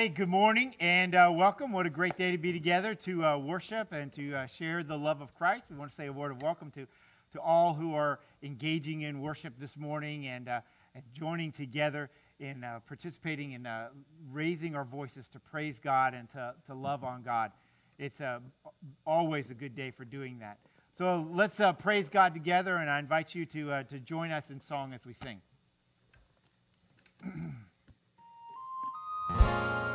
[0.00, 1.72] Hey, good morning and uh, welcome.
[1.72, 4.96] What a great day to be together to uh, worship and to uh, share the
[4.96, 5.64] love of Christ.
[5.68, 6.86] We want to say a word of welcome to,
[7.34, 10.60] to all who are engaging in worship this morning and, uh,
[10.94, 12.08] and joining together
[12.38, 13.88] in uh, participating in uh,
[14.32, 17.52] raising our voices to praise God and to, to love on God.
[17.98, 18.22] It's
[19.06, 20.56] always a good day for doing that.
[20.96, 24.94] So let's praise God together, and I invite you to, to join us in song
[24.94, 25.42] as we sing.
[27.22, 27.28] He
[29.36, 29.89] is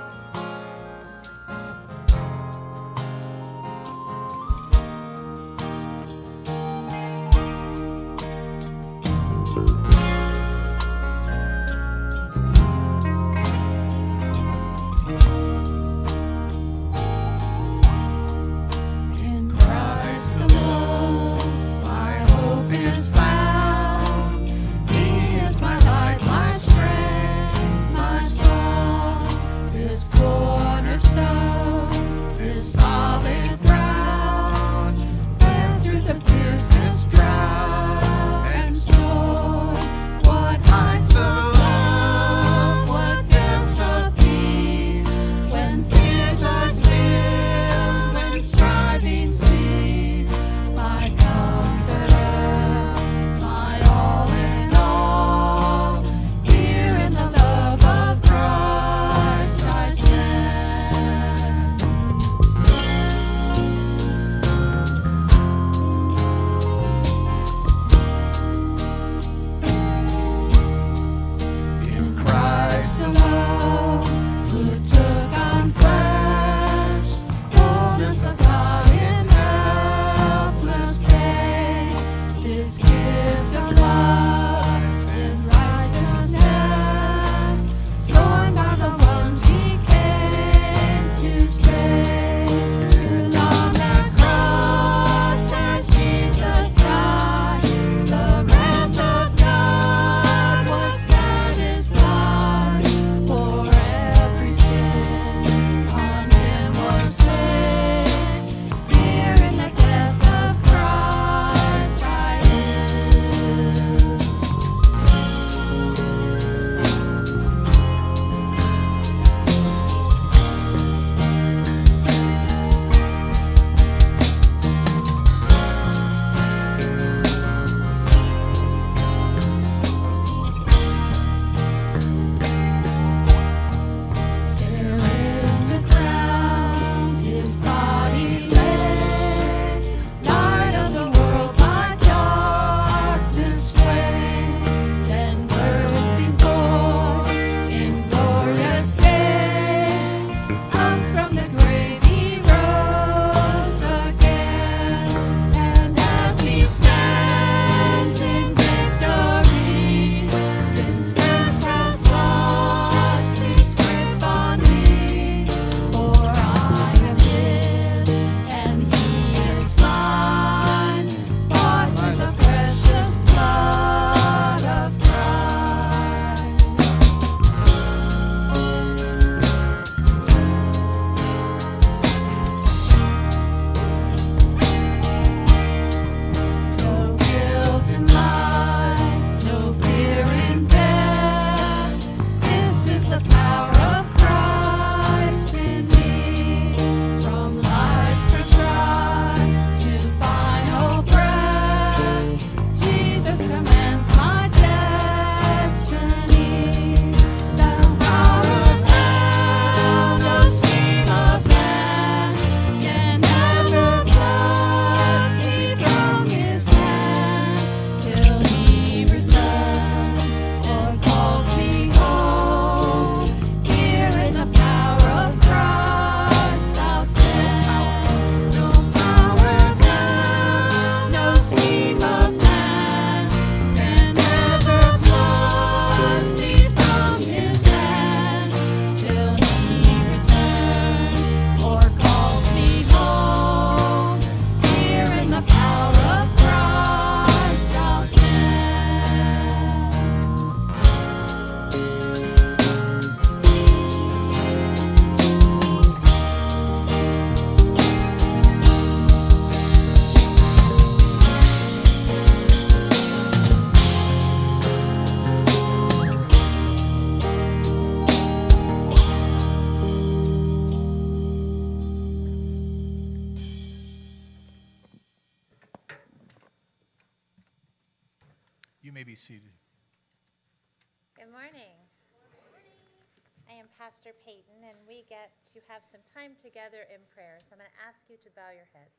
[284.05, 287.41] Pastor Peyton, and we get to have some time together in prayer.
[287.41, 288.93] So I'm going to ask you to bow your heads.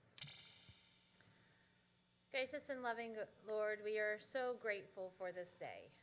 [2.34, 3.14] Gracious and loving
[3.46, 5.94] Lord, we are so grateful for this day.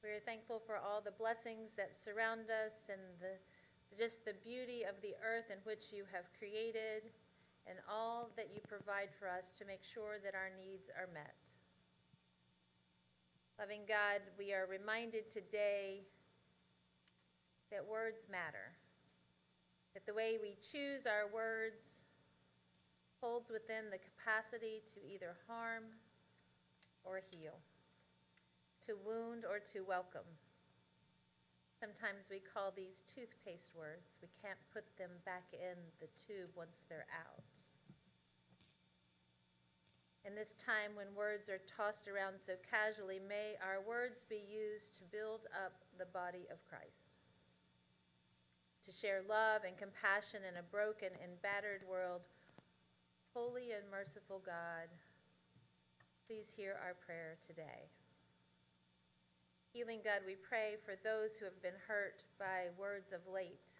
[0.00, 3.36] We are thankful for all the blessings that surround us and the,
[4.00, 7.12] just the beauty of the earth in which you have created
[7.68, 11.36] and all that you provide for us to make sure that our needs are met.
[13.60, 16.08] Loving God, we are reminded today
[17.70, 18.74] that words matter,
[19.94, 22.06] that the way we choose our words
[23.18, 25.84] holds within the capacity to either harm
[27.02, 27.58] or heal,
[28.86, 30.28] to wound or to welcome.
[31.80, 34.16] Sometimes we call these toothpaste words.
[34.22, 37.44] We can't put them back in the tube once they're out.
[40.24, 44.96] In this time when words are tossed around so casually, may our words be used
[44.98, 47.05] to build up the body of Christ
[48.86, 52.22] to share love and compassion in a broken and battered world.
[53.34, 54.86] Holy and merciful God,
[56.30, 57.90] please hear our prayer today.
[59.74, 63.74] Healing God, we pray for those who have been hurt by words of late,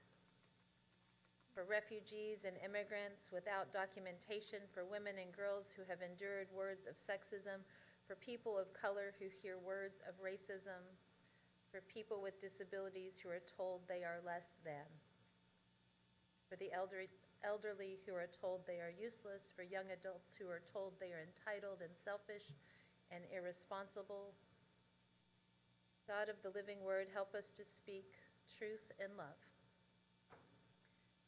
[1.55, 6.99] for refugees and immigrants without documentation, for women and girls who have endured words of
[6.99, 7.63] sexism,
[8.11, 10.83] for people of color who hear words of racism
[11.77, 14.89] for people with disabilities who are told they are less than,
[16.49, 17.13] for the elderly,
[17.45, 21.21] elderly who are told they are useless, for young adults who are told they are
[21.21, 22.49] entitled and selfish
[23.13, 24.33] and irresponsible.
[26.09, 28.09] God of the living word, help us to speak
[28.57, 29.37] truth and love.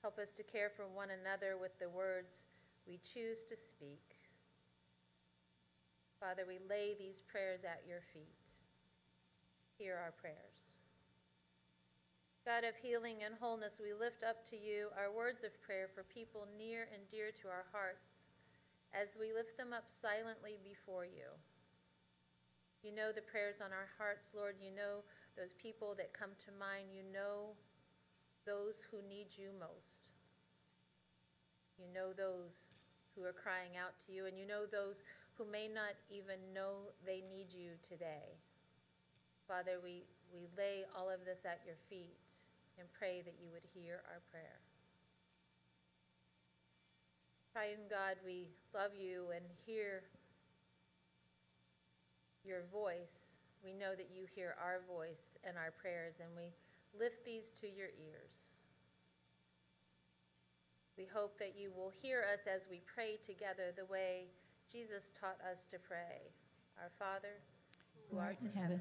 [0.01, 2.49] Help us to care for one another with the words
[2.89, 4.17] we choose to speak.
[6.17, 8.48] Father, we lay these prayers at your feet
[9.79, 10.59] hear our prayers.
[12.43, 16.03] God of healing and wholeness, we lift up to you our words of prayer for
[16.03, 18.19] people near and dear to our hearts
[18.91, 21.31] as we lift them up silently before you.
[22.83, 24.59] You know the prayers on our hearts, Lord.
[24.59, 25.07] You know
[25.39, 26.91] those people that come to mind.
[26.91, 27.55] You know
[28.47, 30.09] those who need you most.
[31.79, 32.55] You know those
[33.15, 35.03] who are crying out to you, and you know those
[35.37, 38.39] who may not even know they need you today.
[39.49, 42.13] Father, we, we lay all of this at your feet
[42.77, 44.61] and pray that you would hear our prayer.
[47.49, 50.05] Triune God, we love you and hear
[52.45, 53.33] your voice.
[53.65, 56.53] We know that you hear our voice and our prayers, and we
[56.93, 58.53] lift these to your ears.
[61.01, 64.29] We hope that you will hear us as we pray together the way
[64.71, 66.29] Jesus taught us to pray.
[66.77, 67.41] Our Father,
[68.13, 68.81] who art in heaven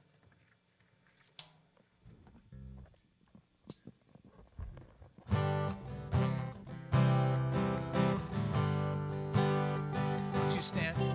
[10.71, 11.10] stand.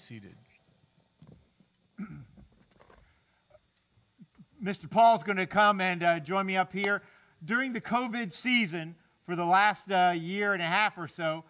[0.00, 0.34] Seated.
[4.62, 4.90] Mr.
[4.90, 7.02] Paul's going to come and uh, join me up here.
[7.44, 11.44] During the COVID season, for the last uh, year and a half or so,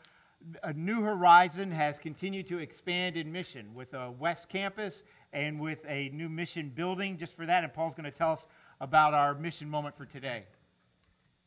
[0.63, 5.79] a New Horizon has continued to expand in mission with a West Campus and with
[5.87, 7.19] a new mission building.
[7.19, 8.41] Just for that, and Paul's going to tell us
[8.81, 10.45] about our mission moment for today.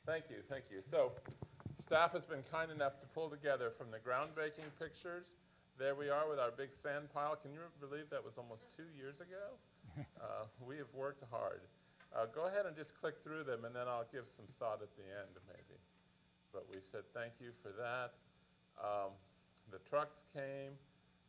[0.05, 0.81] Thank you, thank you.
[0.91, 1.11] So,
[1.81, 5.25] staff has been kind enough to pull together from the groundbreaking pictures.
[5.79, 7.35] There we are with our big sand pile.
[7.35, 9.57] Can you believe that was almost two years ago?
[10.23, 11.61] Uh, we have worked hard.
[12.15, 14.89] Uh, go ahead and just click through them, and then I'll give some thought at
[14.97, 15.77] the end, maybe.
[16.49, 18.17] But we said thank you for that.
[18.81, 19.13] Um,
[19.69, 20.73] the trucks came.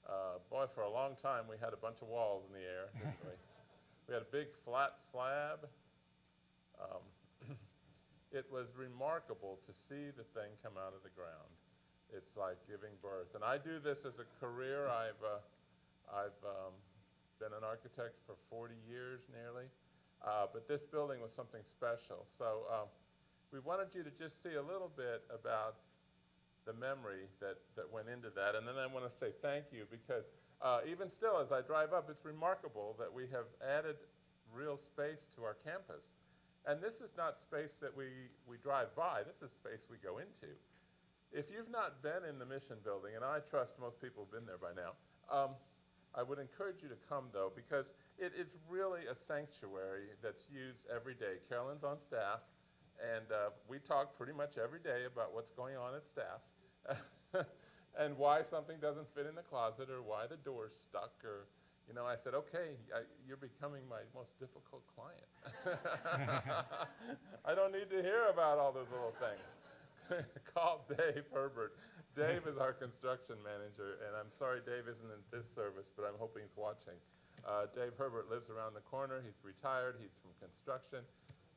[0.09, 2.89] Uh, boy, for a long time we had a bunch of walls in the air,
[2.97, 3.37] didn't we?
[4.07, 5.65] We had a big flat slab.
[6.77, 7.05] Um,
[8.33, 11.53] it was remarkable to see the thing come out of the ground.
[12.15, 13.35] It's like giving birth.
[13.35, 14.87] And I do this as a career.
[14.87, 15.43] I've, uh,
[16.09, 16.75] I've um,
[17.43, 19.67] been an architect for 40 years nearly.
[20.23, 22.25] Uh, but this building was something special.
[22.39, 22.89] So um,
[23.53, 25.83] we wanted you to just see a little bit about
[26.65, 28.55] the memory that, that went into that.
[28.57, 30.25] And then I want to say thank you because
[30.63, 34.01] uh, even still, as I drive up, it's remarkable that we have added
[34.49, 36.09] real space to our campus.
[36.65, 40.17] And this is not space that we, we drive by, this is space we go
[40.17, 40.57] into.
[41.35, 44.47] If you've not been in the mission building, and I trust most people have been
[44.47, 44.95] there by now,
[45.27, 45.51] um,
[46.15, 47.91] I would encourage you to come though, because
[48.23, 51.43] it, it's really a sanctuary that's used every day.
[51.51, 52.47] Carolyn's on staff,
[53.03, 56.39] and uh, we talk pretty much every day about what's going on at staff.
[57.99, 61.47] and why something doesn't fit in the closet or why the door's stuck or
[61.89, 65.31] you know i said okay I, you're becoming my most difficult client
[67.47, 69.64] i don't need to hear about all those little things
[70.55, 71.77] call dave herbert.
[72.15, 76.19] Dave is our construction manager and i'm sorry dave isn't in this service but i'm
[76.19, 76.97] hoping he's watching.
[77.45, 79.21] Uh, dave herbert lives around the corner.
[79.21, 80.01] He's retired.
[80.01, 81.05] He's from construction.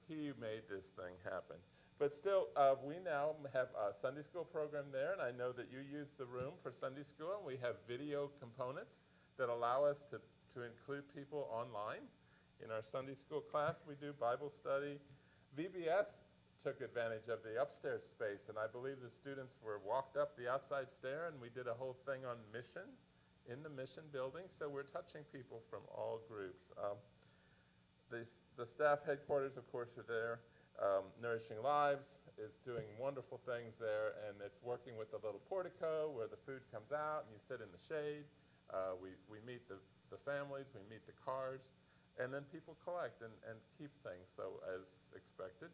[0.07, 1.55] He made this thing happen.
[1.97, 5.73] But still, uh, we now have a Sunday school program there, and I know that
[5.73, 8.93] you use the room for Sunday school, and we have video components
[9.41, 10.21] that allow us to,
[10.53, 12.05] to include people online.
[12.61, 15.01] In our Sunday school class, we do Bible study.
[15.57, 16.05] VBS
[16.67, 20.51] took advantage of the upstairs space, and I believe the students were walked up the
[20.51, 22.83] outside stair, and we did a whole thing on mission
[23.47, 24.43] in the mission building.
[24.59, 26.67] So we're touching people from all groups.
[26.75, 26.99] Um,
[28.11, 28.27] the,
[28.59, 30.43] the staff headquarters, of course, are there.
[30.75, 32.03] Um, Nourishing Lives
[32.35, 36.67] is doing wonderful things there, and it's working with the little portico where the food
[36.67, 38.27] comes out and you sit in the shade.
[38.75, 39.79] Uh, we, we meet the,
[40.11, 41.63] the families, we meet the cars,
[42.19, 44.27] and then people collect and, and keep things.
[44.35, 44.83] So as
[45.15, 45.71] expected,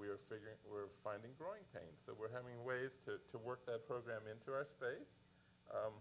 [0.00, 2.00] we are figuring, we're finding growing pains.
[2.08, 5.12] So we're having ways to, to work that program into our space.
[5.68, 5.92] Um,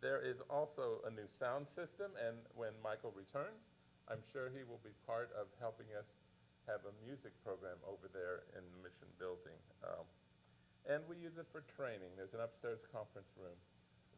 [0.00, 3.60] there is also a new sound system, and when Michael returns,
[4.08, 6.08] I'm sure he will be part of helping us
[6.64, 9.60] have a music program over there in the mission building.
[9.84, 10.08] Um,
[10.88, 12.16] and we use it for training.
[12.16, 13.58] There's an upstairs conference room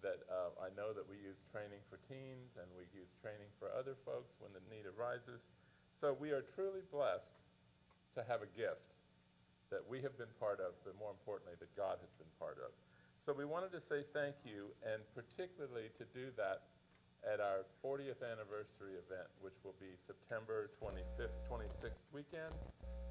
[0.07, 3.69] that uh, I know that we use training for teens and we use training for
[3.75, 5.43] other folks when the need arises.
[5.99, 7.39] So we are truly blessed
[8.14, 8.90] to have a gift
[9.70, 12.75] that we have been part of, but more importantly, that God has been part of.
[13.23, 16.66] So we wanted to say thank you, and particularly to do that
[17.23, 22.51] at our 40th anniversary event, which will be September 25th, 26th weekend.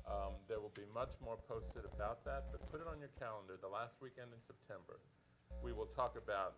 [0.10, 3.62] Um, there will be much more posted about that, but put it on your calendar,
[3.62, 4.98] the last weekend in September.
[5.62, 6.58] We will talk about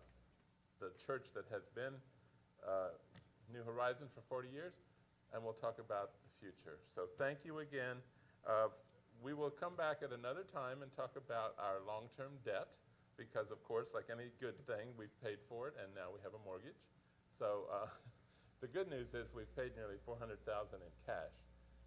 [0.80, 1.92] the church that has been
[2.64, 2.96] uh,
[3.52, 4.72] New Horizon for 40 years,
[5.36, 6.80] and we'll talk about the future.
[6.96, 8.00] So thank you again.
[8.42, 8.68] Uh,
[9.22, 12.66] we will come back at another time and talk about our long-term debt,
[13.14, 16.34] because of course, like any good thing, we've paid for it, and now we have
[16.34, 16.78] a mortgage.
[17.38, 17.86] So uh,
[18.62, 20.34] the good news is we've paid nearly 400,000
[20.82, 21.34] in cash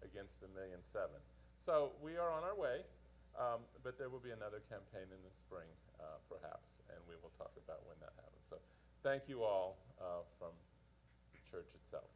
[0.00, 1.20] against the million seven.
[1.68, 2.88] So we are on our way,
[3.36, 5.68] um, but there will be another campaign in the spring,
[6.00, 8.44] uh, perhaps, and we will talk about when that happens.
[8.48, 8.56] So
[9.04, 10.56] thank you all uh, from
[11.36, 12.08] the church itself.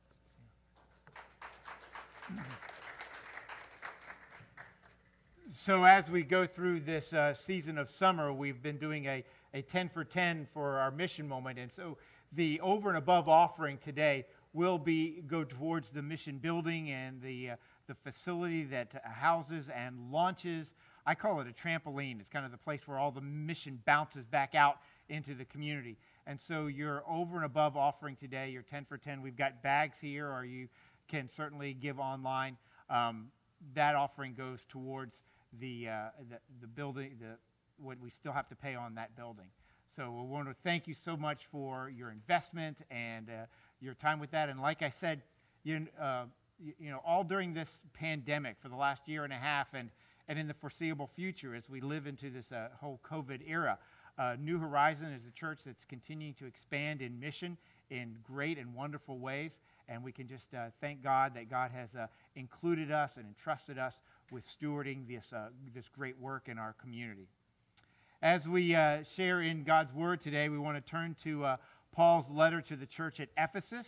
[5.53, 9.63] So as we go through this uh, season of summer, we've been doing a, a
[9.63, 11.59] 10 for 10 for our mission moment.
[11.59, 11.99] And so
[12.33, 17.51] the over and above offering today will be go towards the mission building and the,
[17.51, 17.57] uh,
[17.89, 20.69] the facility that houses and launches.
[21.05, 22.21] I call it a trampoline.
[22.21, 24.77] It's kind of the place where all the mission bounces back out
[25.09, 25.97] into the community.
[26.29, 29.97] And so your over and above offering today, your 10 for 10, we've got bags
[30.01, 30.69] here, or you
[31.09, 32.57] can certainly give online.
[32.89, 33.33] Um,
[33.75, 35.17] that offering goes towards
[35.59, 35.93] the, uh,
[36.29, 37.37] the, the building, the,
[37.83, 39.47] what we still have to pay on that building.
[39.97, 43.47] So we want to thank you so much for your investment and uh,
[43.81, 44.49] your time with that.
[44.49, 45.23] And like I said,
[45.65, 46.25] you, uh,
[46.59, 49.91] you, you know, all during this pandemic for the last year and a half and,
[50.29, 53.79] and in the foreseeable future as we live into this uh, whole COVID era,
[54.19, 57.57] uh, New Horizon is a church that's continuing to expand in mission
[57.91, 59.51] in great and wonderful ways.
[59.89, 63.77] And we can just uh, thank God that God has uh, included us and entrusted
[63.77, 63.95] us
[64.31, 67.29] with stewarding this, uh, this great work in our community.
[68.23, 71.57] As we uh, share in God's Word today, we want to turn to uh,
[71.93, 73.87] Paul's letter to the church at Ephesus.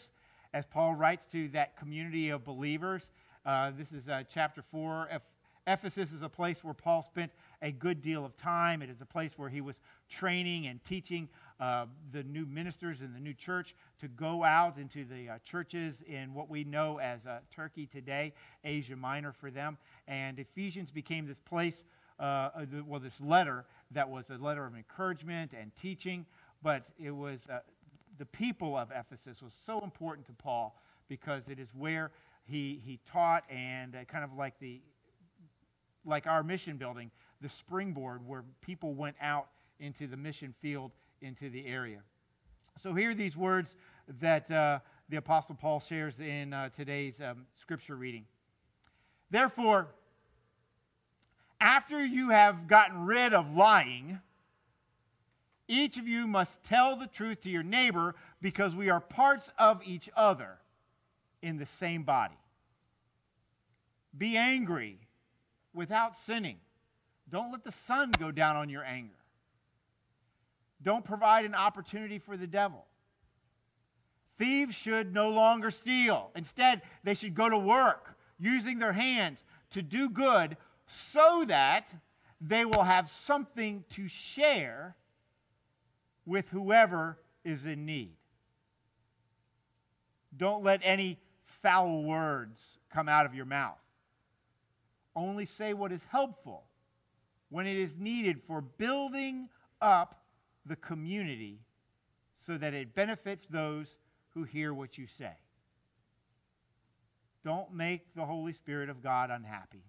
[0.54, 3.02] As Paul writes to that community of believers,
[3.46, 5.08] uh, this is chapter 4.
[5.66, 8.82] Ephesus is a place where Paul spent a good deal of time.
[8.82, 9.76] It is a place where he was
[10.08, 11.28] training and teaching
[11.60, 15.94] uh, the new ministers in the new church to go out into the uh, churches
[16.08, 18.32] in what we know as uh, Turkey today,
[18.64, 19.78] Asia Minor for them.
[20.12, 21.76] And Ephesians became this place,
[22.20, 26.26] uh, uh, well, this letter that was a letter of encouragement and teaching,
[26.62, 27.60] but it was uh,
[28.18, 32.10] the people of Ephesus was so important to Paul because it is where
[32.44, 34.82] he, he taught and kind of like the
[36.04, 39.46] like our mission building, the springboard where people went out
[39.80, 40.90] into the mission field
[41.22, 42.00] into the area.
[42.82, 43.70] So here are these words
[44.20, 48.24] that uh, the Apostle Paul shares in uh, today's um, scripture reading.
[49.30, 49.88] Therefore,
[51.62, 54.18] after you have gotten rid of lying,
[55.68, 59.80] each of you must tell the truth to your neighbor because we are parts of
[59.84, 60.58] each other
[61.40, 62.34] in the same body.
[64.18, 64.98] Be angry
[65.72, 66.58] without sinning.
[67.30, 69.14] Don't let the sun go down on your anger.
[70.82, 72.84] Don't provide an opportunity for the devil.
[74.36, 76.30] Thieves should no longer steal.
[76.34, 79.38] Instead, they should go to work using their hands
[79.70, 80.56] to do good
[81.10, 81.86] so that
[82.40, 84.96] they will have something to share
[86.26, 88.14] with whoever is in need.
[90.36, 91.18] Don't let any
[91.62, 92.58] foul words
[92.92, 93.78] come out of your mouth.
[95.14, 96.64] Only say what is helpful
[97.50, 99.48] when it is needed for building
[99.80, 100.22] up
[100.64, 101.58] the community
[102.46, 103.86] so that it benefits those
[104.30, 105.32] who hear what you say.
[107.44, 109.82] Don't make the Holy Spirit of God unhappy.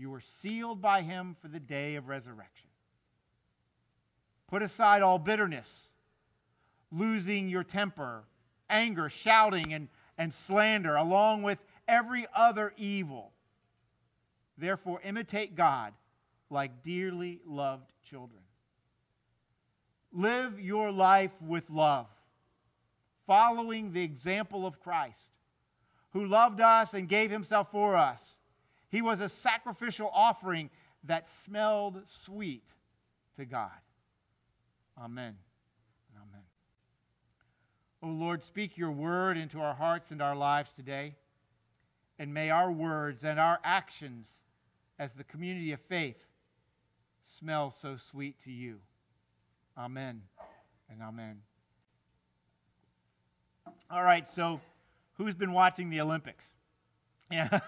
[0.00, 2.70] You are sealed by Him for the day of resurrection.
[4.48, 5.68] Put aside all bitterness,
[6.90, 8.24] losing your temper,
[8.70, 13.32] anger, shouting, and, and slander, along with every other evil.
[14.56, 15.92] Therefore, imitate God
[16.48, 18.40] like dearly loved children.
[20.14, 22.06] Live your life with love,
[23.26, 25.28] following the example of Christ,
[26.14, 28.18] who loved us and gave himself for us.
[28.90, 30.70] He was a sacrificial offering
[31.04, 32.64] that smelled sweet
[33.36, 33.70] to God.
[34.98, 35.36] Amen.
[36.16, 36.44] Amen.
[38.02, 41.14] O oh Lord, speak your word into our hearts and our lives today.
[42.18, 44.26] And may our words and our actions
[44.98, 46.18] as the community of faith
[47.38, 48.76] smell so sweet to you.
[49.78, 50.20] Amen
[50.90, 51.38] and amen.
[53.90, 54.60] All right, so
[55.16, 56.44] who's been watching the Olympics?
[57.32, 57.60] Yeah.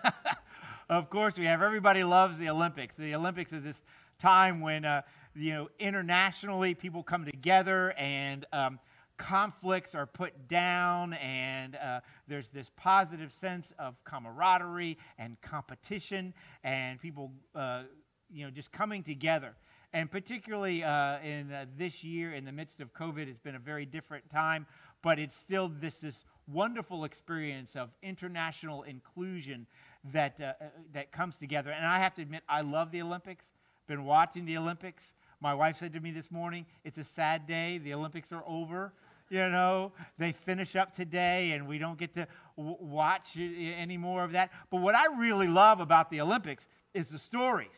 [0.92, 2.94] Of course, we have everybody loves the Olympics.
[2.98, 3.76] The Olympics is this
[4.20, 5.00] time when uh,
[5.34, 8.78] you know internationally people come together and um,
[9.16, 17.00] conflicts are put down, and uh, there's this positive sense of camaraderie and competition, and
[17.00, 17.84] people uh,
[18.30, 19.54] you know just coming together.
[19.94, 23.58] And particularly uh, in uh, this year, in the midst of COVID, it's been a
[23.58, 24.66] very different time,
[25.02, 26.14] but it's still this, this
[26.48, 29.66] wonderful experience of international inclusion
[30.12, 31.70] that, uh, uh, that comes together.
[31.70, 33.44] And I have to admit, I love the Olympics,
[33.86, 35.02] been watching the Olympics.
[35.40, 37.78] My wife said to me this morning, it's a sad day.
[37.78, 38.92] The Olympics are over.
[39.28, 44.24] You know, they finish up today and we don't get to w- watch any more
[44.24, 44.50] of that.
[44.70, 47.70] But what I really love about the Olympics is the stories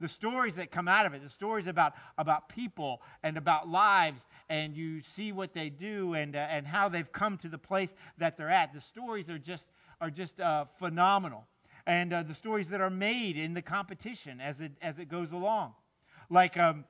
[0.00, 4.20] the stories that come out of it, the stories about, about people and about lives,
[4.48, 7.90] and you see what they do and, uh, and how they've come to the place
[8.18, 8.72] that they're at.
[8.72, 9.64] The stories are just,
[10.00, 11.44] are just uh, phenomenal.
[11.86, 15.32] And uh, the stories that are made in the competition as it, as it goes
[15.32, 15.74] along.
[16.28, 16.84] Like um,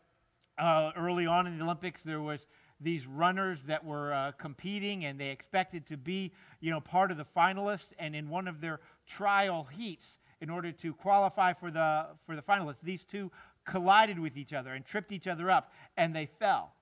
[0.58, 2.40] uh, early on in the Olympics, there was
[2.80, 7.16] these runners that were uh, competing and they expected to be you know, part of
[7.16, 7.92] the finalists.
[7.98, 10.06] And in one of their trial heats,
[10.40, 12.76] in order to qualify for the, for the finalists.
[12.82, 13.30] These two
[13.64, 16.72] collided with each other and tripped each other up, and they fell.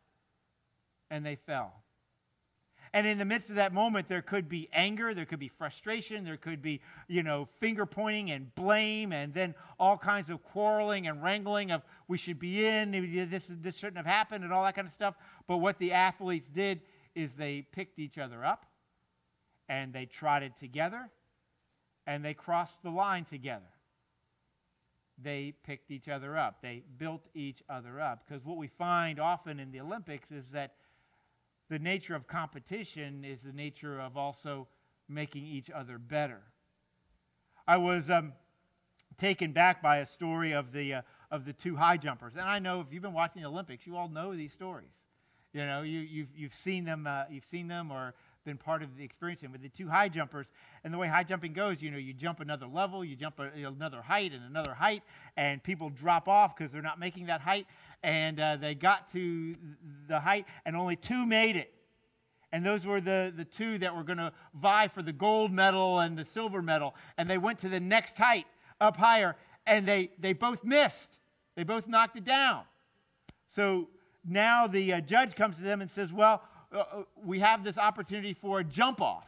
[1.10, 1.72] And they fell.
[2.92, 6.24] And in the midst of that moment, there could be anger, there could be frustration,
[6.24, 11.06] there could be, you know, finger pointing and blame, and then all kinds of quarreling
[11.06, 12.90] and wrangling of we should be in,
[13.30, 15.14] this, this shouldn't have happened, and all that kind of stuff.
[15.46, 16.80] But what the athletes did
[17.14, 18.64] is they picked each other up
[19.68, 21.10] and they trotted together
[22.06, 23.68] and they crossed the line together.
[25.22, 26.62] They picked each other up.
[26.62, 28.22] They built each other up.
[28.26, 30.74] Because what we find often in the Olympics is that
[31.70, 34.68] the nature of competition is the nature of also
[35.08, 36.40] making each other better.
[37.66, 38.32] I was um,
[39.18, 42.34] taken back by a story of the, uh, of the two high jumpers.
[42.34, 44.90] And I know if you've been watching the Olympics, you all know these stories.
[45.52, 48.14] You know, you, you've, you've seen them, uh, you've seen them or
[48.48, 49.42] been part of the experience.
[49.42, 50.46] And with the two high jumpers,
[50.82, 53.50] and the way high jumping goes, you know, you jump another level, you jump a,
[53.66, 55.02] another height and another height,
[55.36, 57.66] and people drop off because they're not making that height.
[58.02, 59.54] And uh, they got to
[60.08, 61.72] the height, and only two made it.
[62.52, 66.00] And those were the, the two that were going to vie for the gold medal
[66.00, 66.94] and the silver medal.
[67.18, 68.46] And they went to the next height
[68.80, 71.18] up higher, and they, they both missed.
[71.54, 72.62] They both knocked it down.
[73.54, 73.88] So
[74.26, 77.78] now the uh, judge comes to them and says, Well, Uh, uh, we have this
[77.78, 79.26] opportunity for a jump off.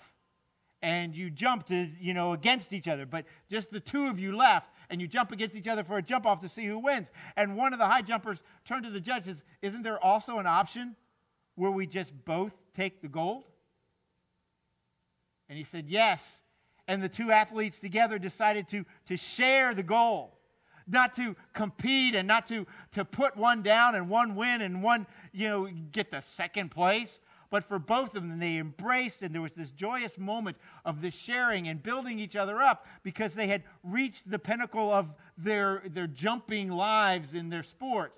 [0.83, 4.35] And you jump to, you know, against each other, but just the two of you
[4.35, 7.09] left, and you jump against each other for a jump off to see who wins.
[7.37, 10.47] And one of the high jumpers turned to the judge and Isn't there also an
[10.47, 10.97] option
[11.55, 13.45] where we just both take the gold?
[15.51, 16.21] And he said, Yes.
[16.89, 20.31] And the two athletes together decided to, to share the gold,
[20.89, 25.07] not to compete and not to, to put one down and one win and one,
[25.33, 27.11] you know, get the second place.
[27.51, 31.15] But for both of them, they embraced, and there was this joyous moment of this
[31.15, 36.07] sharing and building each other up because they had reached the pinnacle of their, their
[36.07, 38.15] jumping lives in their sport.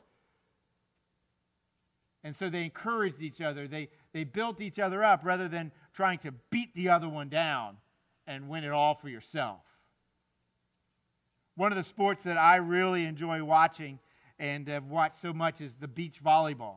[2.25, 3.67] And so they encouraged each other.
[3.67, 7.79] They, they built each other up rather than trying to beat the other one down
[8.27, 9.61] and win it all for yourself.
[11.57, 13.99] One of the sports that I really enjoy watching
[14.39, 16.77] and have watched so much is the beach volleyball.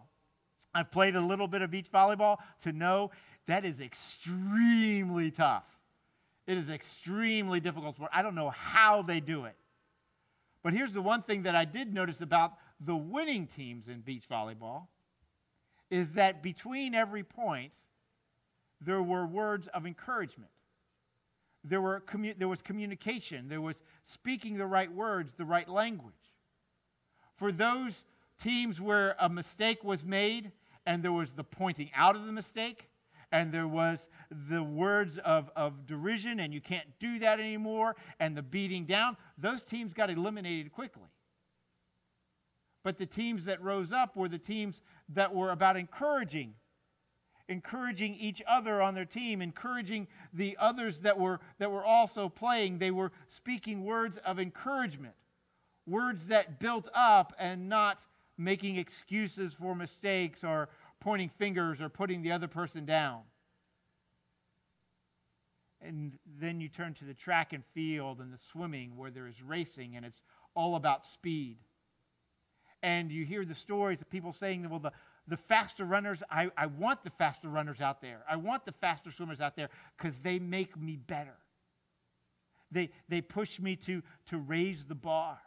[0.76, 3.12] I've played a little bit of beach volleyball to know
[3.48, 5.64] that is extremely tough.
[6.46, 8.12] It is extremely difficult sport.
[8.14, 9.56] I don't know how they do it.
[10.64, 14.26] But here's the one thing that I did notice about the winning teams in beach
[14.30, 14.88] volleyball
[15.90, 17.72] is that between every point,
[18.82, 20.52] there were words of encouragement.
[21.64, 23.48] There, were commu- there was communication.
[23.48, 26.14] There was speaking the right words, the right language.
[27.38, 27.94] For those
[28.44, 30.52] teams where a mistake was made
[30.86, 32.90] and there was the pointing out of the mistake
[33.32, 34.00] and there was
[34.50, 39.18] the words of, of derision and you can't do that anymore and the beating down,
[39.38, 41.10] those teams got eliminated quickly.
[42.84, 46.54] But the teams that rose up were the teams that were about encouraging,
[47.50, 52.78] encouraging each other on their team, encouraging the others that were, that were also playing.
[52.78, 55.16] They were speaking words of encouragement,
[55.88, 58.00] words that built up and not
[58.38, 60.70] making excuses for mistakes or
[61.00, 63.22] pointing fingers or putting the other person down.
[65.82, 69.42] And then you turn to the track and field and the swimming where there is
[69.42, 70.22] racing and it's
[70.56, 71.58] all about speed
[72.86, 74.92] and you hear the stories of people saying, well, the,
[75.28, 78.24] the faster runners, I, I want the faster runners out there.
[78.30, 81.36] I want the faster swimmers out there because they make me better.
[82.72, 85.40] They, they push me to, to raise the bar.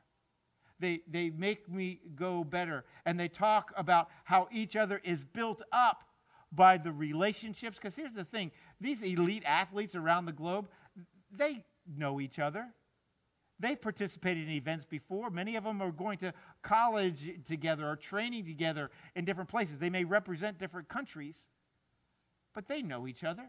[0.80, 2.84] They, they make me go better.
[3.04, 6.04] And they talk about how each other is built up
[6.52, 7.78] by the relationships.
[7.80, 10.68] Because here's the thing these elite athletes around the globe,
[11.36, 11.64] they
[11.96, 12.66] know each other.
[13.60, 15.30] They've participated in events before.
[15.30, 19.78] Many of them are going to college together or training together in different places.
[19.78, 21.34] They may represent different countries,
[22.54, 23.44] but they know each other.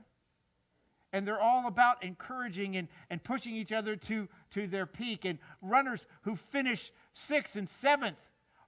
[1.13, 5.25] And they're all about encouraging and, and pushing each other to, to their peak.
[5.25, 6.91] And runners who finish
[7.27, 8.17] sixth and seventh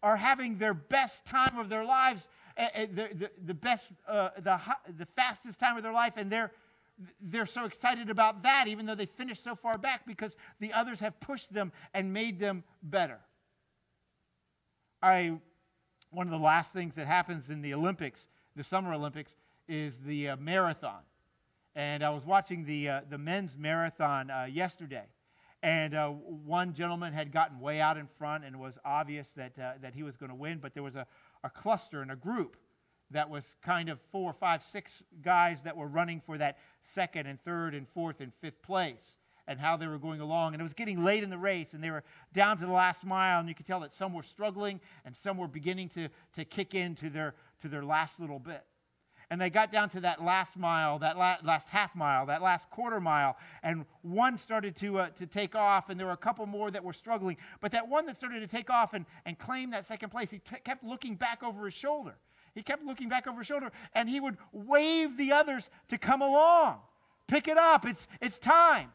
[0.04, 4.60] are having their best time of their lives, uh, the, the, the, best, uh, the,
[4.98, 6.52] the fastest time of their life, and they're
[7.20, 11.00] they're so excited about that, even though they finished so far back, because the others
[11.00, 13.18] have pushed them and made them better.
[15.02, 15.38] I,
[16.12, 18.20] one of the last things that happens in the Olympics,
[18.56, 19.32] the Summer Olympics,
[19.68, 21.00] is the uh, marathon.
[21.76, 25.06] And I was watching the, uh, the men's marathon uh, yesterday.
[25.63, 29.58] And uh, one gentleman had gotten way out in front, and it was obvious that,
[29.60, 31.06] uh, that he was going to win, but there was a,
[31.43, 32.58] a cluster and a group
[33.12, 34.91] that was kind of four, five, six
[35.24, 36.58] guys that were running for that
[36.95, 39.04] second and third and fourth and fifth place
[39.47, 40.54] and how they were going along.
[40.54, 43.04] And it was getting late in the race, and they were down to the last
[43.04, 46.45] mile, and you could tell that some were struggling and some were beginning to, to
[46.45, 48.63] kick into their, to their last little bit.
[49.32, 52.70] And they got down to that last mile, that la- last half mile, that last
[52.70, 56.46] quarter mile, and one started to, uh, to take off, and there were a couple
[56.46, 57.38] more that were struggling.
[57.62, 60.39] But that one that started to take off and, and claim that second place, he
[60.39, 62.13] t- kept looking back over his shoulder.
[62.54, 66.22] He kept looking back over his shoulder, and he would wave the others to come
[66.22, 66.80] along.
[67.28, 68.89] Pick it up, it's, it's time.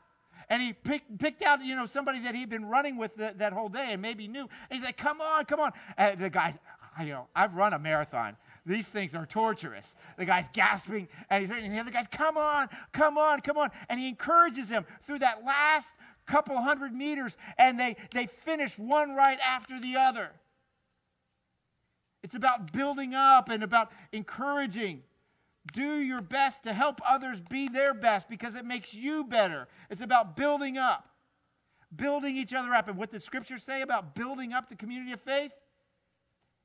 [0.51, 3.55] And he pick, picked out, you know, somebody that he'd been running with the, that
[3.55, 4.43] whole day and maybe knew.
[4.71, 5.73] And he's like, come on, come on.
[5.97, 6.55] And the guy,
[7.01, 8.37] you know, I've run a marathon.
[8.67, 9.85] These things are torturous.
[10.17, 13.71] The guy's gasping, and, he's, and the other guy's, come on, come on, come on.
[13.89, 15.87] And he encourages him through that last
[16.27, 20.31] couple hundred meters, and they, they finish one right after the other.
[22.23, 25.03] It's about building up and about encouraging.
[25.73, 29.69] Do your best to help others be their best because it makes you better.
[29.91, 31.09] It's about building up,
[31.95, 32.89] building each other up.
[32.89, 35.53] And what the scriptures say about building up the community of faith,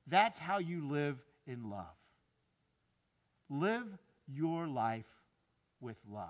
[0.07, 1.85] that's how you live in love.
[3.51, 3.85] Live
[4.27, 5.05] your life
[5.81, 6.29] with love.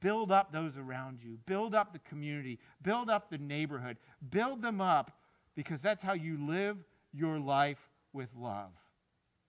[0.00, 1.38] Build up those around you.
[1.46, 2.58] Build up the community.
[2.82, 3.96] Build up the neighborhood.
[4.30, 5.12] Build them up
[5.54, 6.76] because that's how you live
[7.12, 7.78] your life
[8.12, 8.70] with love.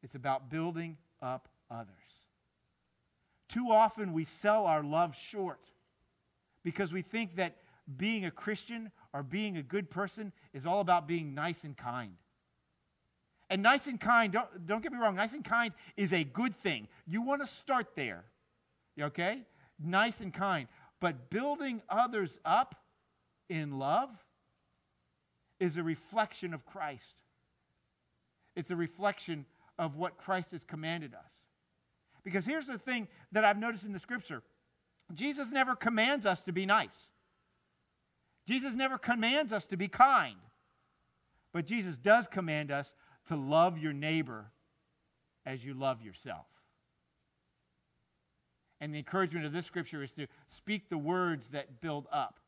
[0.03, 1.89] It's about building up others.
[3.49, 5.61] Too often we sell our love short
[6.63, 7.55] because we think that
[7.97, 12.13] being a Christian or being a good person is all about being nice and kind.
[13.53, 16.55] And nice and kind, don't, don't get me wrong, nice and kind is a good
[16.63, 16.87] thing.
[17.05, 18.23] You want to start there,
[18.99, 19.43] okay?
[19.79, 20.67] Nice and kind.
[20.99, 22.73] But building others up
[23.49, 24.09] in love
[25.59, 27.03] is a reflection of Christ.
[28.55, 29.45] It's a reflection
[29.77, 31.31] of what Christ has commanded us.
[32.23, 34.41] Because here's the thing that I've noticed in the scripture
[35.13, 36.89] Jesus never commands us to be nice,
[38.47, 40.37] Jesus never commands us to be kind.
[41.53, 42.91] But Jesus does command us
[43.27, 44.45] to love your neighbor
[45.45, 46.45] as you love yourself.
[48.81, 52.39] And the encouragement of this scripture is to speak the words that build up.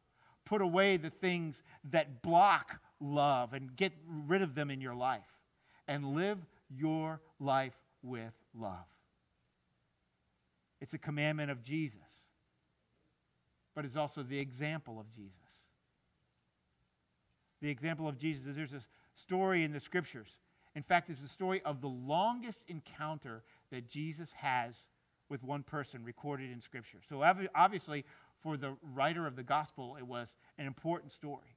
[0.46, 1.56] Put away the things
[1.92, 3.94] that block love and get
[4.28, 5.24] rid of them in your life.
[5.88, 8.86] And live your life with love.
[10.82, 12.00] It's a commandment of Jesus,
[13.74, 15.32] but it's also the example of Jesus.
[17.62, 18.46] The example of Jesus.
[18.48, 18.84] Is there's a
[19.16, 20.28] story in the scriptures.
[20.76, 24.74] In fact, it's the story of the longest encounter that Jesus has
[25.30, 27.00] with one person recorded in scripture.
[27.10, 27.24] So
[27.56, 28.06] obviously,
[28.44, 31.56] for the writer of the gospel, it was an important story.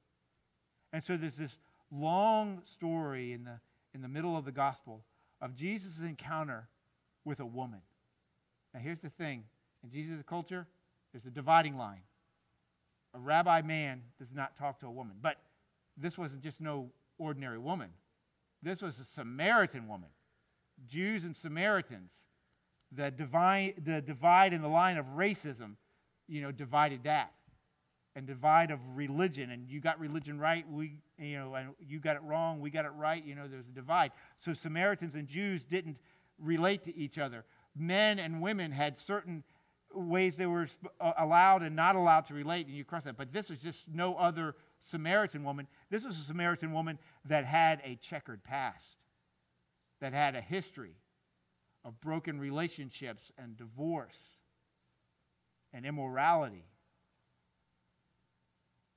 [0.92, 1.58] And so there's this
[1.90, 3.58] long story in the,
[3.94, 5.02] in the middle of the gospel
[5.40, 6.68] of Jesus' encounter
[7.24, 7.80] with a woman.
[8.72, 9.44] Now, here's the thing
[9.82, 10.66] in Jesus' culture,
[11.12, 12.02] there's a dividing line.
[13.14, 15.16] A rabbi man does not talk to a woman.
[15.20, 15.36] But
[15.96, 17.90] this wasn't just no ordinary woman,
[18.62, 20.08] this was a Samaritan woman.
[20.88, 22.10] Jews and Samaritans,
[22.92, 25.74] the divide, the divide in the line of racism,
[26.28, 27.32] you know, divided that.
[28.16, 32.16] And divide of religion, and you got religion right, we, you know, and you got
[32.16, 34.10] it wrong, we got it right, you know, there's a divide.
[34.40, 35.98] So Samaritans and Jews didn't
[36.40, 37.44] relate to each other.
[37.76, 39.44] Men and women had certain
[39.94, 40.68] ways they were
[41.00, 43.16] uh, allowed and not allowed to relate, and you cross that.
[43.16, 44.56] But this was just no other
[44.90, 45.68] Samaritan woman.
[45.90, 48.96] This was a Samaritan woman that had a checkered past,
[50.00, 50.96] that had a history
[51.84, 54.18] of broken relationships and divorce
[55.72, 56.64] and immorality.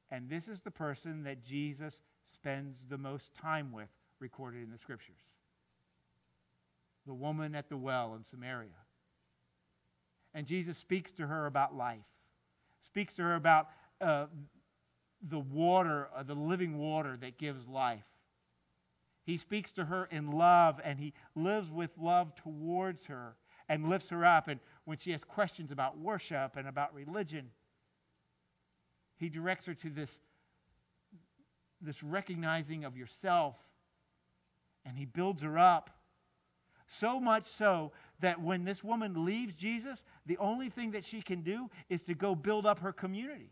[0.09, 1.93] And this is the person that Jesus
[2.33, 3.87] spends the most time with,
[4.19, 5.21] recorded in the scriptures
[7.05, 8.69] the woman at the well in Samaria.
[10.33, 11.99] And Jesus speaks to her about life,
[12.85, 13.67] speaks to her about
[13.99, 14.27] uh,
[15.29, 18.03] the water, uh, the living water that gives life.
[19.23, 23.35] He speaks to her in love and he lives with love towards her
[23.69, 24.47] and lifts her up.
[24.47, 27.51] And when she has questions about worship and about religion,
[29.17, 30.09] he directs her to this,
[31.81, 33.55] this recognizing of yourself
[34.85, 35.91] and he builds her up.
[36.99, 41.41] So much so that when this woman leaves Jesus, the only thing that she can
[41.41, 43.51] do is to go build up her community.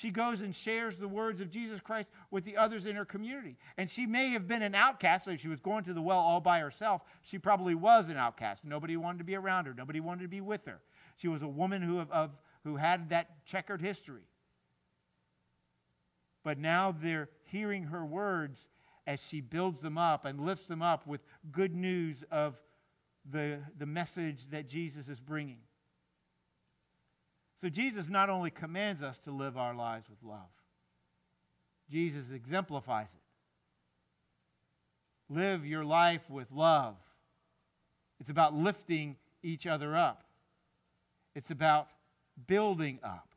[0.00, 3.58] She goes and shares the words of Jesus Christ with the others in her community.
[3.76, 6.40] And she may have been an outcast, so she was going to the well all
[6.40, 7.02] by herself.
[7.22, 8.64] She probably was an outcast.
[8.64, 10.80] Nobody wanted to be around her, nobody wanted to be with her.
[11.18, 12.30] She was a woman who, of,
[12.64, 14.22] who had that checkered history.
[16.44, 18.58] But now they're hearing her words
[19.06, 21.20] as she builds them up and lifts them up with
[21.52, 22.54] good news of
[23.30, 25.58] the, the message that Jesus is bringing.
[27.60, 30.48] So Jesus not only commands us to live our lives with love,
[31.90, 33.20] Jesus exemplifies it.
[35.32, 36.96] Live your life with love.
[38.20, 40.24] It's about lifting each other up.
[41.34, 41.88] It's about
[42.46, 43.28] building up.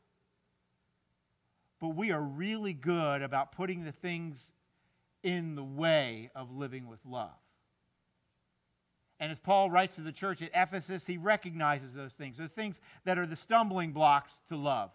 [1.79, 4.37] But we are really good about putting the things
[5.21, 7.29] in the way of living with love.
[9.23, 12.75] And as Paul writes to the church at Ephesus, he recognizes those things, those things
[13.05, 14.89] that are the stumbling blocks to love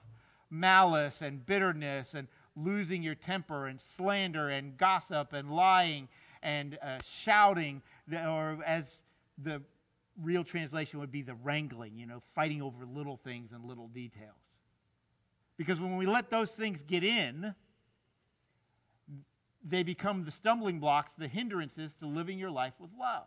[0.51, 6.09] malice and bitterness and losing your temper and slander and gossip and lying
[6.43, 7.81] and uh, shouting,
[8.13, 8.85] or as
[9.45, 9.63] the
[10.21, 14.37] real translation would be the wrangling, you know, fighting over little things and little details.
[15.57, 17.55] Because when we let those things get in,
[19.65, 23.25] they become the stumbling blocks, the hindrances to living your life with love.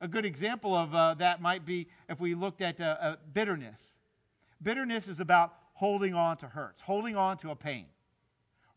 [0.00, 3.78] A good example of uh, that might be if we looked at uh, uh, bitterness.
[4.62, 7.86] Bitterness is about holding on to hurts, holding on to a pain,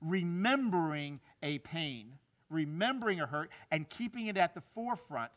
[0.01, 2.13] remembering a pain,
[2.49, 5.31] remembering a hurt, and keeping it at the forefront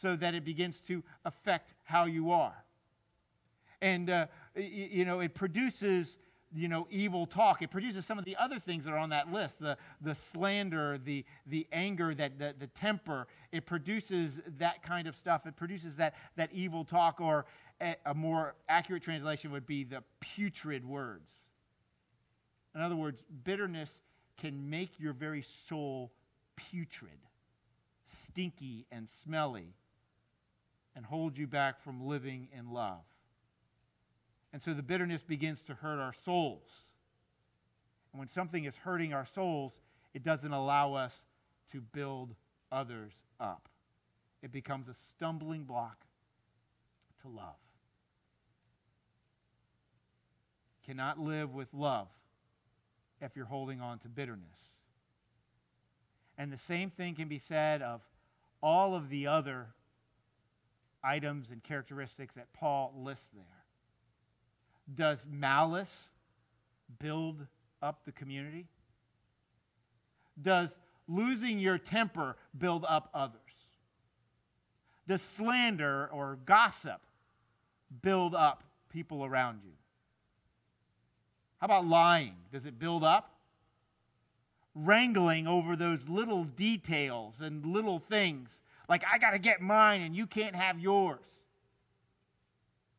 [0.00, 2.64] so that it begins to affect how you are.
[3.80, 6.08] And, uh, you know, it produces,
[6.54, 7.62] you know, evil talk.
[7.62, 10.98] It produces some of the other things that are on that list the, the slander,
[11.04, 13.26] the, the anger, that, the, the temper.
[13.52, 15.46] It produces that kind of stuff.
[15.46, 17.46] It produces that, that evil talk, or
[17.80, 21.30] a, a more accurate translation would be the putrid words.
[22.74, 23.90] In other words, bitterness
[24.38, 26.12] can make your very soul
[26.56, 27.10] putrid,
[28.30, 29.74] stinky, and smelly
[30.94, 33.02] and hold you back from living in love.
[34.52, 36.68] And so the bitterness begins to hurt our souls.
[38.12, 39.72] And when something is hurting our souls,
[40.14, 41.12] it doesn't allow us
[41.72, 42.34] to build
[42.72, 43.68] others up.
[44.42, 45.98] It becomes a stumbling block
[47.22, 47.56] to love.
[50.86, 52.08] Cannot live with love
[53.20, 54.58] if you're holding on to bitterness.
[56.38, 58.00] And the same thing can be said of
[58.62, 59.66] all of the other
[61.02, 63.57] items and characteristics that Paul lists there.
[64.94, 65.92] Does malice
[66.98, 67.46] build
[67.82, 68.66] up the community?
[70.40, 70.70] Does
[71.06, 73.40] losing your temper build up others?
[75.06, 77.00] Does slander or gossip
[78.02, 79.72] build up people around you?
[81.60, 82.34] How about lying?
[82.52, 83.34] Does it build up?
[84.74, 88.50] Wrangling over those little details and little things
[88.88, 91.20] like, I got to get mine and you can't have yours.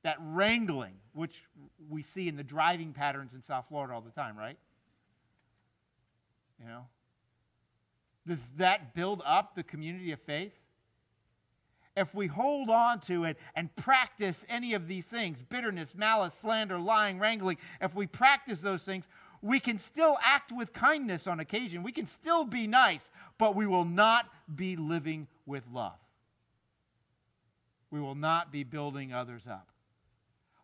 [0.04, 1.44] That wrangling, which
[1.90, 4.58] we see in the driving patterns in South Florida all the time, right?
[6.62, 6.86] You know?
[8.26, 10.54] Does that build up the community of faith?
[11.98, 16.80] If we hold on to it and practice any of these things bitterness, malice, slander,
[16.80, 19.06] lying, wrangling if we practice those things,
[19.42, 21.84] we can still act with kindness on occasion.
[21.84, 23.02] We can still be nice,
[23.38, 25.98] but we will not be living with love.
[27.92, 29.68] We will not be building others up.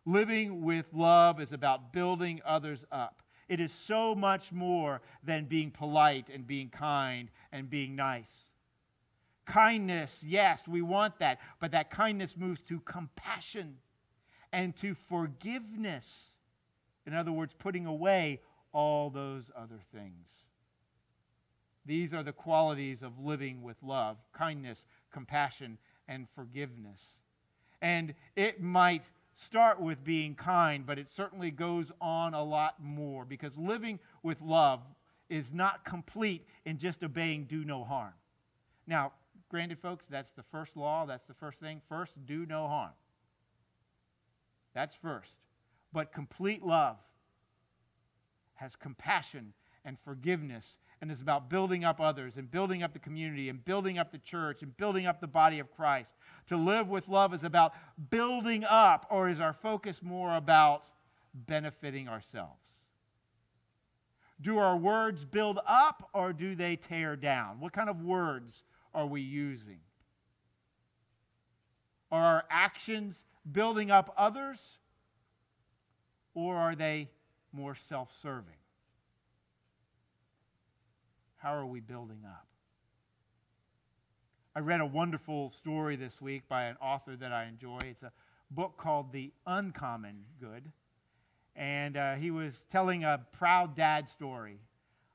[0.06, 3.22] Living with love is about building others up.
[3.48, 8.50] It is so much more than being polite and being kind and being nice.
[9.46, 13.76] Kindness, yes, we want that, but that kindness moves to compassion
[14.52, 16.06] and to forgiveness.
[17.06, 18.40] In other words, putting away
[18.72, 20.26] all those other things.
[21.84, 24.78] These are the qualities of living with love kindness,
[25.12, 25.78] compassion,
[26.08, 27.00] and forgiveness.
[27.80, 29.04] And it might
[29.44, 34.40] start with being kind, but it certainly goes on a lot more because living with
[34.40, 34.80] love
[35.28, 38.14] is not complete in just obeying do no harm.
[38.86, 39.12] Now,
[39.50, 41.82] granted, folks, that's the first law, that's the first thing.
[41.88, 42.92] First, do no harm.
[44.74, 45.32] That's first.
[45.92, 46.96] But complete love
[48.54, 49.52] has compassion
[49.84, 50.64] and forgiveness
[51.00, 54.18] and is about building up others and building up the community and building up the
[54.18, 56.10] church and building up the body of Christ.
[56.48, 57.72] To live with love is about
[58.10, 60.84] building up, or is our focus more about
[61.34, 62.62] benefiting ourselves?
[64.40, 67.60] Do our words build up or do they tear down?
[67.60, 68.52] What kind of words
[68.94, 69.78] are we using?
[72.12, 73.16] Are our actions
[73.50, 74.58] building up others
[76.34, 77.08] or are they
[77.52, 78.54] more self serving?
[81.46, 82.44] How are we building up?
[84.56, 87.78] I read a wonderful story this week by an author that I enjoy.
[87.84, 88.10] It's a
[88.50, 90.64] book called The Uncommon Good.
[91.54, 94.58] And uh, he was telling a proud dad story.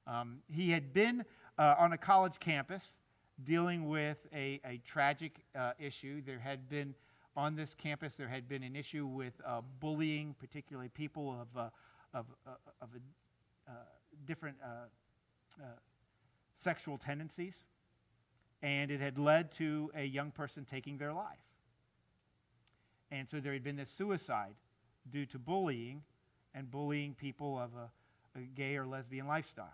[0.08, 1.26] Um, he had been
[1.60, 2.84] uh, on a college campus
[3.44, 6.22] dealing with a, a tragic uh, issue.
[6.26, 6.96] There had been,
[7.36, 11.70] on this campus, there had been an issue with uh, bullying, particularly people of, uh,
[12.14, 12.52] of, uh,
[12.82, 13.74] of a,
[14.26, 14.56] different
[16.64, 17.54] sexual tendencies.
[18.64, 21.40] and it had led to a young person taking their life.
[23.12, 24.54] And so there had been this suicide
[25.12, 26.04] due to bullying
[26.54, 29.66] and bullying people of a, a gay or lesbian lifestyle.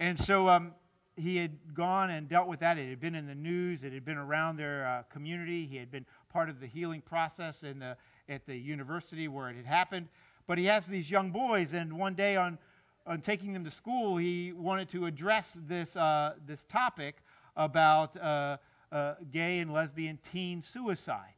[0.00, 0.72] And so um,
[1.16, 2.78] he had gone and dealt with that.
[2.78, 5.66] It had been in the news, it had been around their uh, community.
[5.66, 7.96] He had been part of the healing process in the,
[8.28, 10.08] at the university where it had happened.
[10.46, 12.58] But he has these young boys, and one day on,
[13.06, 17.16] on taking them to school, he wanted to address this, uh, this topic
[17.56, 18.56] about uh,
[18.92, 21.34] uh gay and lesbian teen suicide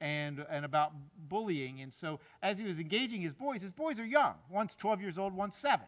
[0.00, 0.92] and, and about
[1.28, 1.80] bullying.
[1.80, 4.34] And so as he was engaging his boys, his boys are young.
[4.50, 5.86] One's 12 years old, one's seven.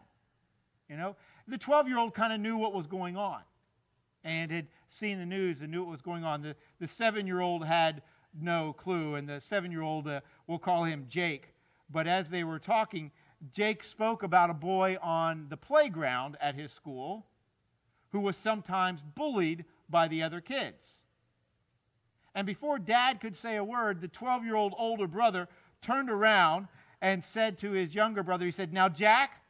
[0.89, 1.15] You know,
[1.47, 3.41] the 12 year old kind of knew what was going on
[4.23, 4.67] and had
[4.99, 6.41] seen the news and knew what was going on.
[6.41, 8.01] The, the seven year old had
[8.39, 11.53] no clue, and the seven year old, uh, we'll call him Jake.
[11.89, 13.11] But as they were talking,
[13.53, 17.25] Jake spoke about a boy on the playground at his school
[18.11, 20.77] who was sometimes bullied by the other kids.
[22.35, 25.47] And before dad could say a word, the 12 year old older brother
[25.81, 26.67] turned around
[27.01, 29.41] and said to his younger brother, he said, Now, Jack,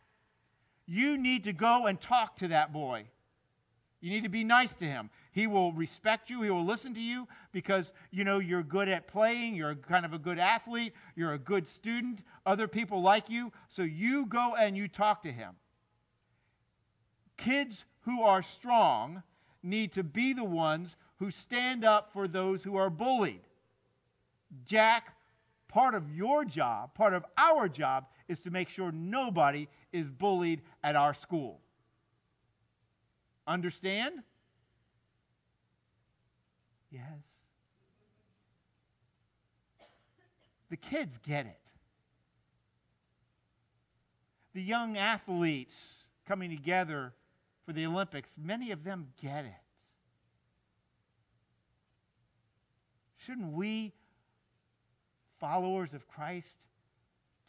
[0.86, 3.06] you need to go and talk to that boy.
[4.00, 5.10] You need to be nice to him.
[5.32, 6.42] He will respect you.
[6.42, 9.56] He will listen to you because, you know, you're good at playing.
[9.56, 10.94] You're kind of a good athlete.
[11.16, 12.20] You're a good student.
[12.46, 13.52] Other people like you.
[13.70, 15.56] So you go and you talk to him.
[17.38, 19.24] Kids who are strong
[19.64, 23.42] need to be the ones who stand up for those who are bullied.
[24.66, 25.16] Jack,
[25.70, 30.62] part of your job, part of our job, is to make sure nobody is bullied
[30.84, 31.62] at our school.
[33.48, 34.24] Understand?
[36.92, 37.02] Yes.
[40.70, 41.58] The kids get it.
[44.54, 45.74] The young athletes
[46.28, 47.14] coming together
[47.66, 49.52] for the Olympics, many of them get it.
[53.26, 53.94] Shouldn't we,
[55.40, 56.48] followers of Christ,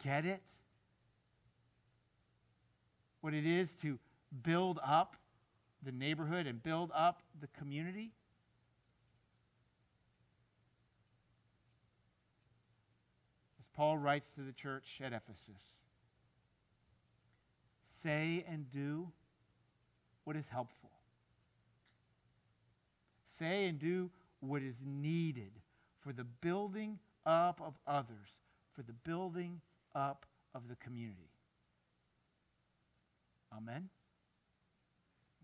[0.04, 0.40] get it?
[3.20, 3.98] What it is to
[4.42, 5.16] build up
[5.82, 8.12] the neighborhood and build up the community?
[13.74, 15.62] Paul writes to the church at Ephesus
[18.02, 19.08] say and do
[20.24, 20.90] what is helpful.
[23.38, 24.10] Say and do
[24.40, 25.52] what is needed
[26.00, 28.28] for the building up of others,
[28.74, 29.60] for the building
[29.94, 31.30] up of the community.
[33.56, 33.88] Amen.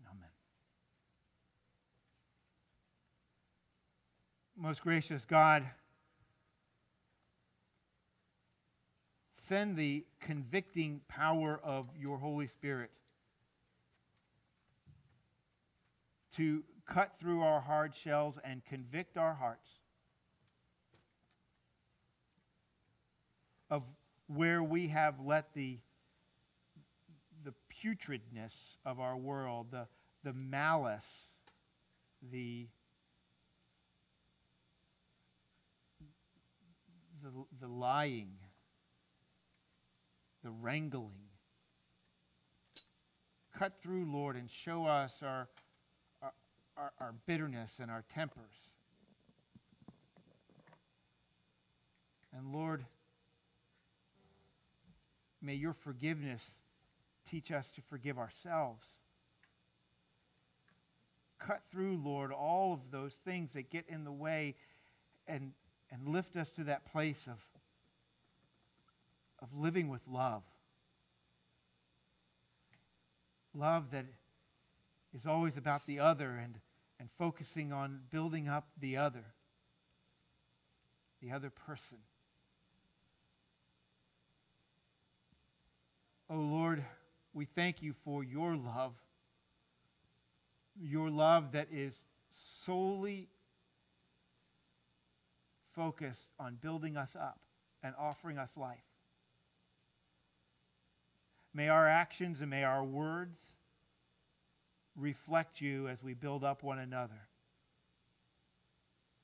[0.05, 0.29] Amen.
[4.57, 5.65] Most gracious God,
[9.49, 12.91] send the convicting power of your Holy Spirit
[16.37, 19.67] to cut through our hard shells and convict our hearts
[23.71, 23.83] of
[24.27, 25.77] where we have let the,
[27.43, 28.53] the putridness
[28.85, 29.87] of our world, the,
[30.23, 31.01] the malice,
[32.31, 32.67] the,
[37.23, 37.29] the,
[37.59, 38.29] the lying,
[40.43, 41.11] the wrangling.
[43.57, 45.47] Cut through, Lord, and show us our,
[46.77, 48.53] our, our, bitterness and our tempers.
[52.35, 52.85] And Lord,
[55.41, 56.41] May your forgiveness
[57.29, 58.83] teach us to forgive ourselves.
[61.39, 64.55] Cut through, Lord, all of those things that get in the way
[65.27, 65.53] and,
[65.91, 67.37] and lift us to that place of,
[69.41, 70.43] of living with love.
[73.53, 74.05] Love that
[75.13, 76.55] is always about the other and,
[76.99, 79.25] and focusing on building up the other,
[81.21, 81.97] the other person.
[86.29, 86.83] Oh Lord,
[87.33, 88.93] we thank you for your love,
[90.79, 91.93] your love that is
[92.65, 93.29] solely
[95.75, 97.39] focused on building us up
[97.81, 98.77] and offering us life.
[101.53, 103.39] May our actions and may our words
[104.95, 107.27] reflect you as we build up one another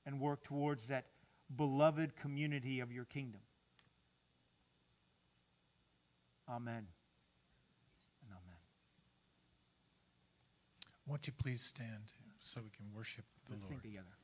[0.05, 1.05] and work towards that
[1.55, 3.41] beloved community of your kingdom.
[6.49, 6.87] Amen.
[8.21, 8.59] And amen.
[11.07, 13.81] Won't you please stand so we can worship the Let's Lord?
[13.81, 14.15] sing together.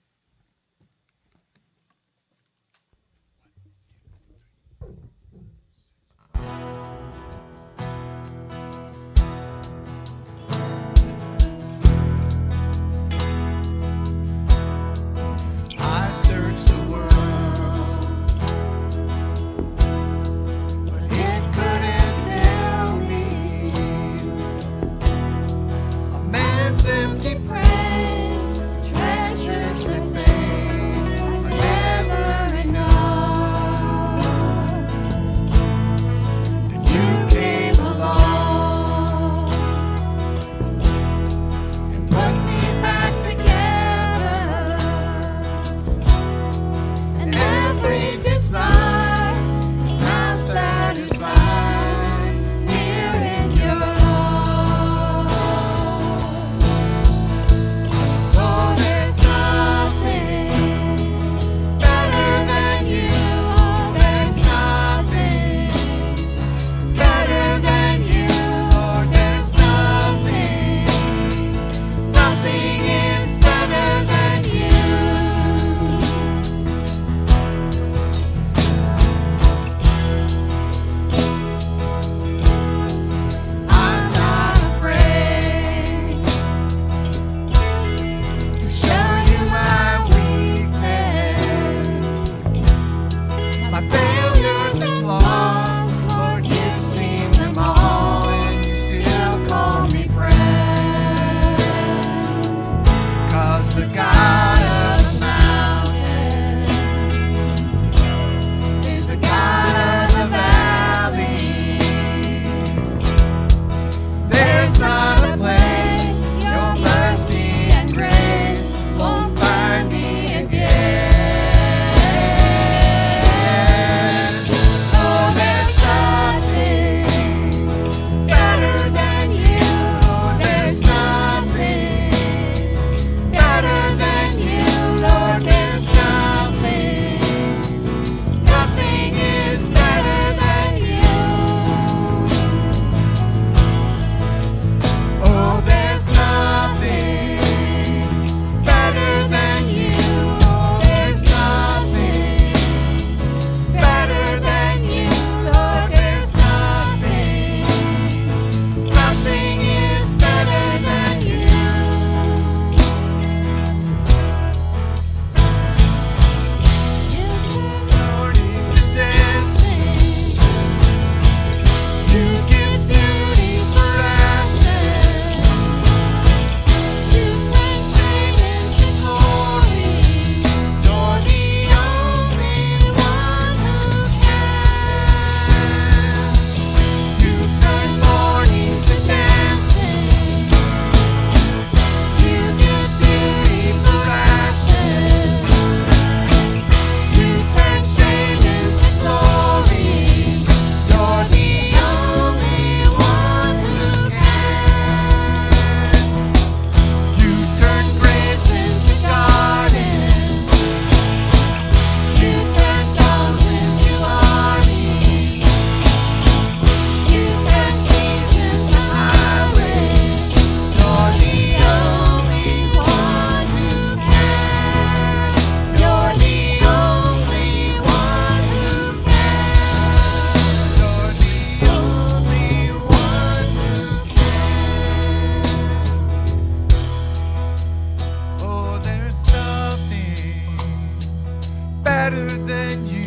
[242.72, 243.01] Than you.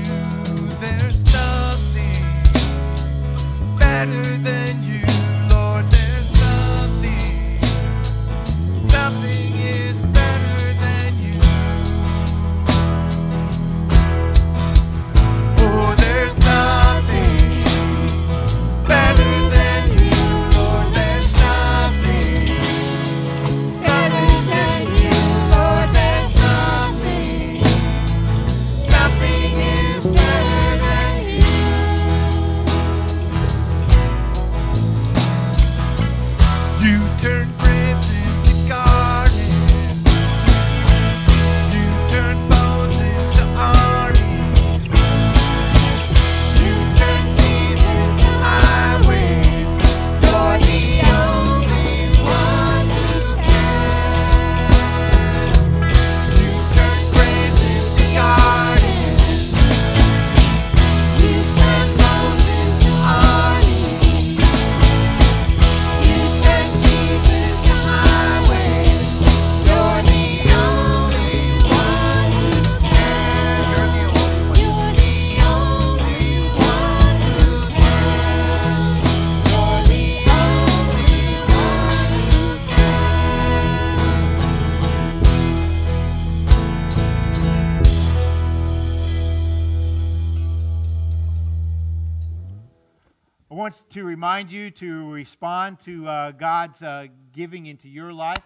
[95.85, 98.43] To uh, God's uh, giving into your life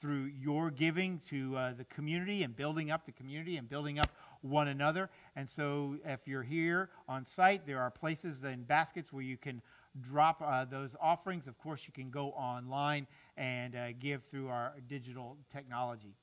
[0.00, 4.10] through your giving to uh, the community and building up the community and building up
[4.40, 5.10] one another.
[5.36, 9.60] And so, if you're here on site, there are places and baskets where you can
[10.00, 11.46] drop uh, those offerings.
[11.46, 13.06] Of course, you can go online
[13.36, 16.14] and uh, give through our digital technology.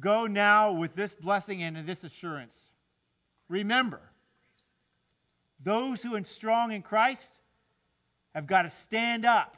[0.00, 2.56] Go now with this blessing and this assurance.
[3.48, 4.00] Remember,
[5.62, 7.28] those who are strong in Christ
[8.34, 9.56] have got to stand up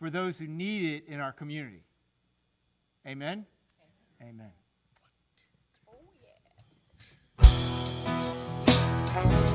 [0.00, 1.84] for those who need it in our community.
[3.06, 3.44] Amen?
[4.20, 4.40] Amen.
[4.40, 4.52] Amen.
[5.88, 5.94] Oh,
[9.14, 9.46] yeah.